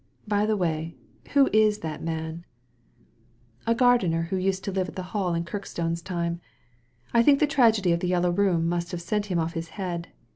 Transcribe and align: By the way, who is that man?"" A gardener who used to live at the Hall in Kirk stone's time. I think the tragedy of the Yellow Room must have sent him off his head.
By 0.27 0.47
the 0.47 0.57
way, 0.57 0.95
who 1.35 1.47
is 1.53 1.81
that 1.81 2.01
man?"" 2.01 2.43
A 3.67 3.75
gardener 3.75 4.23
who 4.31 4.35
used 4.35 4.63
to 4.63 4.71
live 4.71 4.89
at 4.89 4.95
the 4.95 5.03
Hall 5.13 5.35
in 5.35 5.43
Kirk 5.45 5.63
stone's 5.67 6.01
time. 6.01 6.41
I 7.13 7.21
think 7.21 7.39
the 7.39 7.45
tragedy 7.45 7.91
of 7.91 7.99
the 7.99 8.07
Yellow 8.07 8.31
Room 8.31 8.67
must 8.67 8.89
have 8.93 9.01
sent 9.03 9.27
him 9.27 9.37
off 9.37 9.53
his 9.53 9.69
head. 9.77 10.07